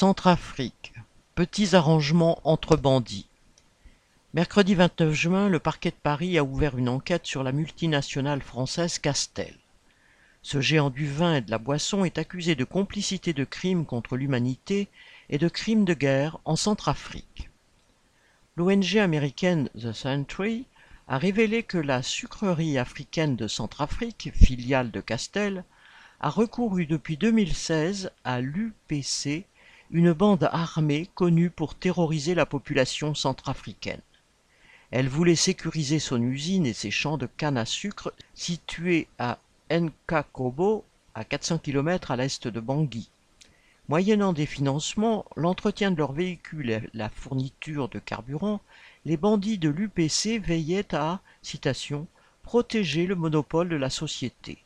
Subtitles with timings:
[0.00, 0.94] Centrafrique.
[1.34, 3.26] Petits arrangements entre bandits.
[4.32, 8.98] Mercredi 29 juin, le parquet de Paris a ouvert une enquête sur la multinationale française
[8.98, 9.54] Castel.
[10.40, 14.16] Ce géant du vin et de la boisson est accusé de complicité de crimes contre
[14.16, 14.88] l'humanité
[15.28, 17.50] et de crimes de guerre en Centrafrique.
[18.56, 20.64] L'ONG américaine The Century
[21.08, 25.62] a révélé que la sucrerie africaine de Centrafrique, filiale de Castel,
[26.20, 29.44] a recouru depuis 2016 à l'UPC,
[29.92, 34.02] une bande armée connue pour terroriser la population centrafricaine.
[34.90, 39.38] Elle voulait sécuriser son usine et ses champs de canne à sucre situés à
[39.70, 40.84] Nkakobo,
[41.14, 43.10] à 400 km à l'est de Bangui.
[43.88, 48.60] Moyennant des financements, l'entretien de leurs véhicules et la fourniture de carburant,
[49.04, 51.20] les bandits de l'UPC veillaient à,
[52.44, 54.58] protéger le monopole de la société.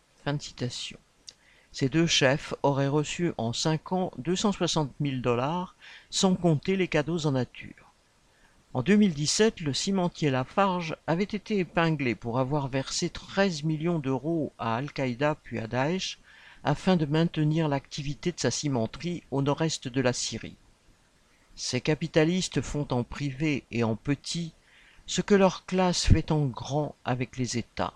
[1.75, 5.75] Ces deux chefs auraient reçu en cinq ans 260 000 dollars,
[6.09, 7.91] sans compter les cadeaux en nature.
[8.75, 14.77] En 2017, le cimentier Lafarge avait été épinglé pour avoir versé 13 millions d'euros à
[14.77, 16.21] Al-Qaïda puis à Daesh
[16.63, 20.55] afin de maintenir l'activité de sa cimenterie au nord-est de la Syrie.
[21.57, 24.53] Ces capitalistes font en privé et en petit
[25.07, 27.95] ce que leur classe fait en grand avec les États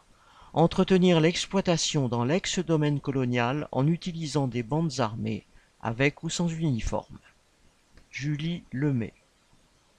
[0.58, 5.46] entretenir l'exploitation dans l'ex-domaine colonial en utilisant des bandes armées,
[5.80, 7.20] avec ou sans uniforme.
[8.10, 9.12] Julie Lemay